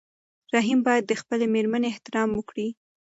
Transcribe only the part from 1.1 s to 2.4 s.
خپلې مېرمنې احترام